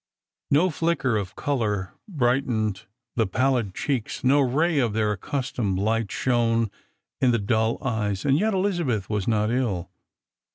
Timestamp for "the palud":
3.15-3.75